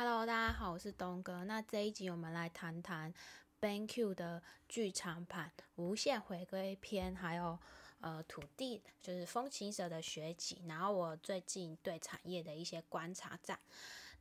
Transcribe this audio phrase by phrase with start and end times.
[0.00, 1.42] Hello，大家好，我是东哥。
[1.42, 3.12] 那这一集我们来谈谈
[3.60, 7.58] BenQ 的剧场版《无限回归篇》，还有
[7.98, 10.62] 呃土地，就是风琴者的学籍。
[10.68, 13.58] 然后我最近对产业的一些观察站。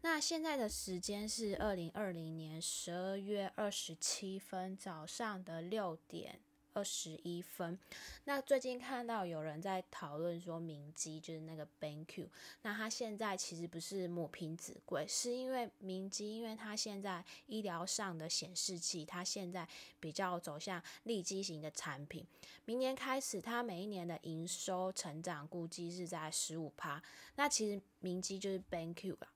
[0.00, 6.40] 那现在的时间是二零二零年十二月二十七分早上的六点。
[6.76, 7.78] 二十一分。
[8.24, 12.28] 那最近看到有人在讨论说，明基就是那个 BenQ，
[12.60, 19.66] 那它现在其实不是母凭子贵，是因为明基，因为它现在医疗上的显示器，它现在
[19.98, 22.26] 比较走向立基型的产品。
[22.66, 27.02] 明年开始，它每一年的营收成长估计是在十五趴。
[27.36, 29.28] 那其实明基就是 BenQ 啦，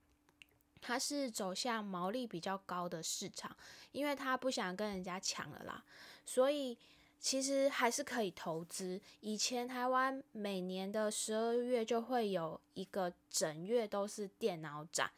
[0.79, 3.57] 它是走向毛利比较高的市场，
[3.93, 5.83] 因为它不想跟人家抢了啦，
[6.23, 6.77] 所以。
[7.21, 8.99] 其实还是可以投资。
[9.19, 15.09] 以前台湾每年的十二月就会有一个整月都是电脑展，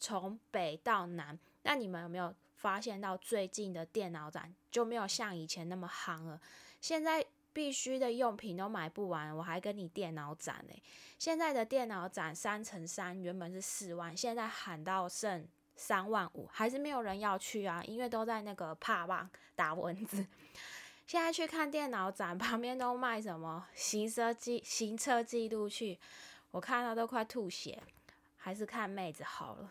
[0.00, 1.38] 从北到南。
[1.62, 6.40] 那你们有没有发现到最近的电脑展就没有像以前那么夯了？
[6.80, 10.82] 现在必须的用品都买不完，我还跟你电脑展呢。
[11.16, 17.84] 现在的电脑展三乘三原本是四万，现在喊到剩三万五，还是没有人要去啊？
[17.84, 20.26] 因为都在那个怕棒打蚊子。
[21.12, 26.00] 现在去看电脑展， 旁边都卖什么行车记行车记录器，
[26.50, 27.82] 我看到都快吐血，
[28.38, 29.70] 还是看妹子好了。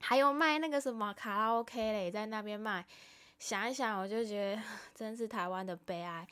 [0.00, 2.84] 还有卖那个什么卡拉 OK 嘞，在那边卖。
[3.38, 6.26] 想一想，我就觉得 真是台湾的悲哀。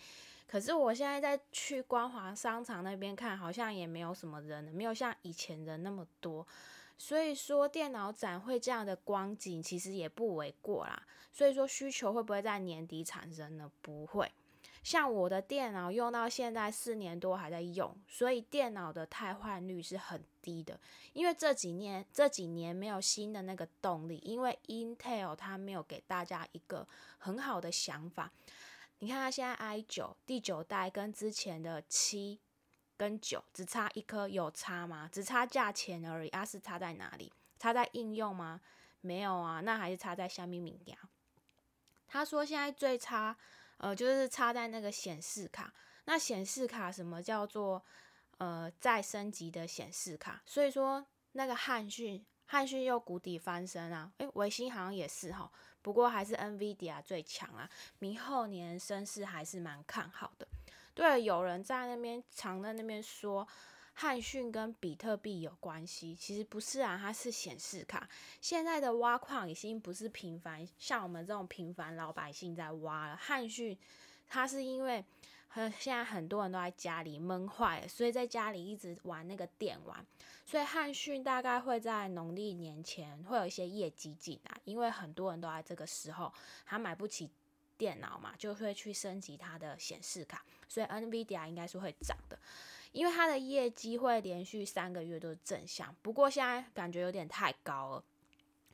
[0.49, 6.45] 可是我现在在去光华商场那边看，好像也没有什么人，没有像以前人那么多。
[6.97, 11.07] 所以说电脑展会这样的光景，其实也不为过啦。
[11.33, 13.71] 所以说需求会不会在年底产生呢？
[13.83, 14.31] 不会。
[14.83, 20.79] 像我的电脑用到现在四年多还在用，所以电脑的汰换率是很低的。
[21.13, 26.87] 因为这几年这几年没有新的那个动力，因为 Intel 它没有给大家一个
[27.19, 28.31] 很好的想法。
[28.99, 32.41] 你看它现在 i 九第九代跟之前的七。
[32.97, 35.09] 跟九只差一颗有差吗？
[35.13, 36.29] 只差价钱而已。
[36.31, 37.33] 啊，是差在哪里？
[37.59, 38.61] 差在应用吗？
[39.01, 40.97] 没有啊，那还是差在下面名呀。
[42.07, 43.37] 他说现在最差，
[43.79, 45.73] 呃，就是差在那个显示卡。
[46.05, 47.85] 那显示卡什么叫做
[48.39, 50.43] 呃再升级的显示卡？
[50.47, 54.13] 所以说那个汉讯，汉讯又谷底翻身啊。
[54.19, 55.51] 诶，维新好像也是哈，
[55.83, 57.69] 不过还是 NVIDIA 最强啊。
[57.99, 60.47] 明后年升势还是蛮看好的。
[60.95, 63.47] 对，有人在那边常在那边说
[63.95, 68.09] 汉逊跟比特币有关系，其实不是啊，它是显示卡。
[68.41, 73.17] 现在的挖矿已经不是平凡，像我们这种平凡老百姓在挖了。
[73.17, 73.77] 汉逊
[74.29, 75.05] 它是因为
[75.49, 80.07] 很现在很多人都在家里闷坏了，所以在家里一直玩那个电玩，
[80.47, 86.33] 所以汉逊大概会在农历年前会有一些业绩进来，因为很多人都在这个时候
[86.65, 87.31] 他买不起。
[87.85, 92.39] 电脑嘛，就会去升级它的显示卡，所以 NVIDIA 应该是会涨的，
[92.93, 95.95] 因为它的业绩会连续三个月都是正向。
[96.01, 98.05] 不过现在感觉有点太高了，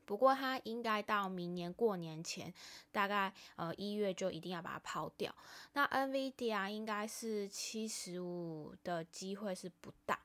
[0.04, 2.54] 不过它应该到明年过年前，
[2.92, 5.34] 大概呃一月就一定要把它抛掉。
[5.72, 10.20] 那 NVIDIA 应该是七十五的机会是不大，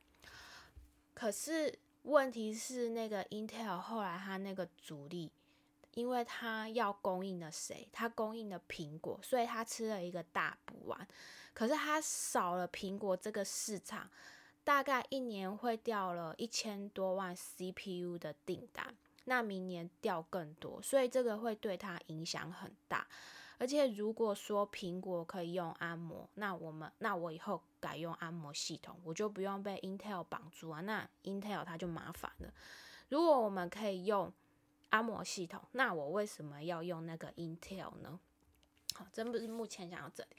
[1.15, 5.31] 可是问题是那个 Intel 后来它那个主力。
[5.95, 7.87] 因为他要供应的谁？
[7.91, 11.07] 他供应的苹果，所以他吃了一个大补丸。
[11.53, 14.09] 可是他少了苹果这个市场，
[14.65, 23.07] 大概一年会掉了一千多万 CPU 的订单，那明年掉更多，所以这个会对他影响很大。
[23.57, 32.53] 而且如果说苹果可以用安摩，那我们那我以后改用安摩系统，我就不用被 Intel 绑住啊，那 Intel 它就麻烦了。
[33.07, 34.33] 如果我们可以用。
[34.89, 38.19] 阿摩系统，那我为什么要用那个 Intel 呢？
[38.93, 40.29] 好，真不是目前讲到这里。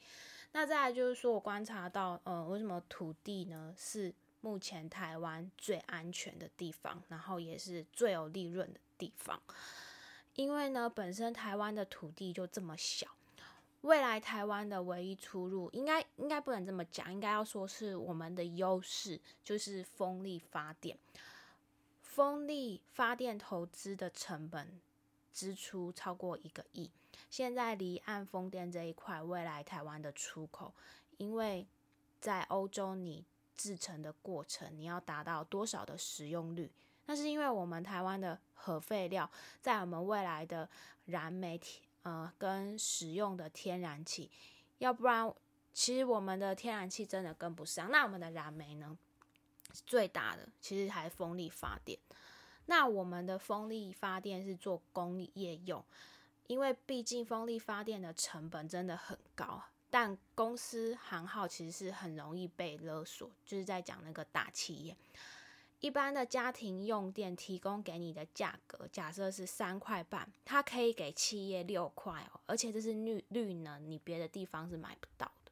[0.53, 9.39] 那再来就是说我观察到，呃，为什么土地呢是目前台湾最安全的地方，然后也是最有利润的地方？
[10.35, 13.07] 因为呢，本身台湾的土地就这么小，
[13.81, 20.97] 未来台湾的唯一出路，应该应该不能这么讲，应该要说是我们的优势就是风力发电。
[22.17, 24.81] 风力发电投资的成本
[25.31, 26.89] 支出超过一个亿，
[27.29, 30.73] 现在离岸风电这一块，未来台湾的出口，
[31.17, 31.67] 因为
[32.19, 33.23] 在欧洲你
[33.53, 36.71] 制成的过程，你要达到多少的使用率？
[37.05, 39.29] 那是因为我们台湾的核废料，
[39.61, 40.67] 在我们未来的
[41.05, 41.61] 燃煤
[42.01, 44.31] 呃跟使用的天然气，
[44.79, 45.31] 要不然
[45.71, 48.97] 其实我们的天然气真的跟不上，那我们的燃煤呢？
[49.85, 51.97] 最大的其实还是风力发电，
[52.65, 55.83] 那我们的风力发电是做工业用，
[56.47, 59.63] 因为毕竟风力发电的成本真的很高。
[59.89, 64.95] 但公司行号其实是很容易被勒索，就是在讲那个大企业。
[65.79, 75.51] 一般的家庭用电提供给你的价格，假设是三块半，它可以给企业六块哦，而且这是绿绿能，你别的地方是买不到的。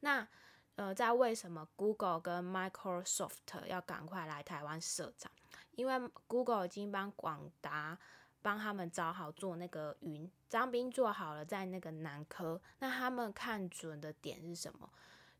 [0.00, 0.28] 那
[0.76, 5.30] 呃，在为什么 Google 跟 Microsoft 要赶快来台湾设厂？
[5.72, 7.98] 因为 Google 已经帮广达
[8.40, 14.88] 帮他们找好做那个云，张斌做好了在那个南科，那他们看准的点是什么？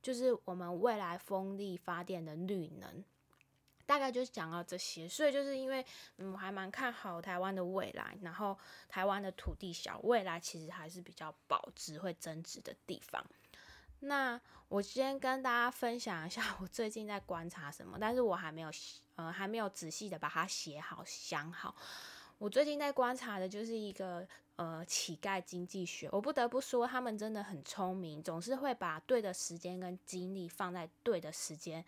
[0.02, 3.04] 就是我们未来风力发电的绿能。
[3.84, 5.84] 大概就是讲到这些，所以就是因为
[6.16, 13.24] 嗯，还蛮看好台湾的未来，然后台湾的土地小，未来其实还是比较保值、会增值的地方。
[14.00, 18.70] 那我先跟大家分享一下我最近在观察什么，但是我还没有
[19.14, 21.74] 呃还没有仔细的把它写好、想好。
[22.38, 24.26] 我最近在观察的就是一个
[24.56, 31.82] 呃乞丐经济学，我不得不说他们真的很聪明，总是会把对的时间跟精力放在对的时间。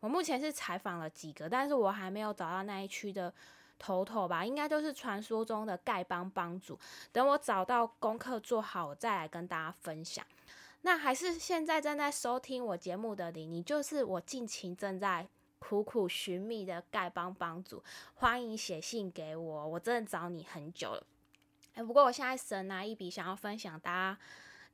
[0.00, 3.30] 我目前是采访了几个，但是我还没有找到那一区的
[3.78, 6.78] 头头吧，应该就是传说中的丐帮帮主。
[7.12, 10.24] 等我找到功课做好，我再来跟大家分享。
[10.82, 15.28] 那还是现在正在收听我节目的你，你就是我近期正在
[15.58, 17.82] 苦苦寻觅的丐帮帮主，
[18.14, 21.06] 欢迎写信给我，我真的找你很久了。
[21.74, 24.18] 哎，不过我现在神拿一笔，想要分享大家。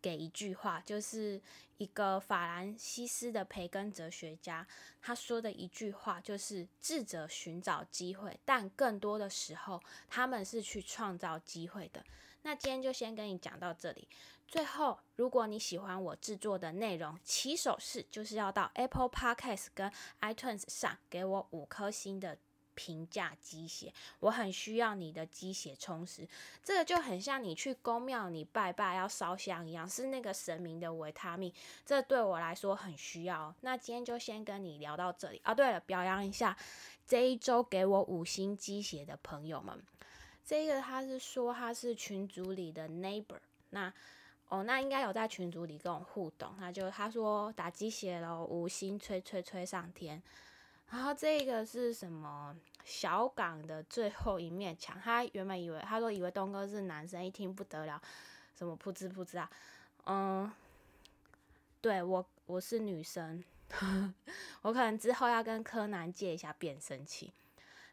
[0.07, 1.43] 给一句话，就是
[1.79, 4.65] 一个法兰西斯的培根哲学家
[5.03, 12.05] 他说的一句话，就是智者寻找机会，但更多的时候他们是去创造机会的。
[12.43, 14.07] 那今天就先跟你讲到这里。
[14.47, 22.39] 最后，如果你喜欢我制作的内容，起手式就是要到 Apple Podcast 跟 iTunes 上给我五颗星的。
[22.77, 26.29] 评价鸡血，我很需要你的鸡血充实，
[26.63, 31.53] 这个就很像你去公庙你拜拜要烧香一样，是那个神明的维他命，
[31.85, 33.53] 这对我来说很需要。
[33.63, 35.53] 那今天就先跟你聊到这里啊。
[35.53, 36.57] 对了，表扬一下
[37.09, 39.83] 这一周给我五星鸡血的朋友们，
[40.45, 43.39] 这个他是说他是群组里的 neighbor，
[43.71, 43.93] 那
[44.49, 50.23] 哦那应该有在群组里跟我互动，那就他说打鸡血喽，五星吹吹吹上天。
[50.91, 52.57] 然后这个是什么？
[52.85, 54.97] 小港的最后一面墙。
[55.01, 58.01] 他原本以为，他说以为东哥是男生，一听不得了，
[58.55, 59.51] 什么噗嗤噗嗤啊？
[60.05, 60.49] 嗯，
[61.81, 63.43] 对我我是女生，
[64.63, 67.33] 我可能之后要跟柯南借一下变声器。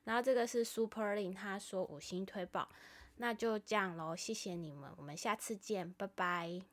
[0.04, 2.70] 然后这个是 Super Ling，他说五星推爆，
[3.18, 6.73] 那就这样喽，谢谢你们，我们下次见，拜拜。